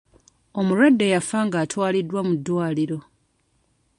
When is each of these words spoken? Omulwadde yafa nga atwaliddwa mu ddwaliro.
Omulwadde 0.59 1.05
yafa 1.13 1.39
nga 1.47 1.57
atwaliddwa 1.63 2.19
mu 2.27 2.33
ddwaliro. 2.37 2.99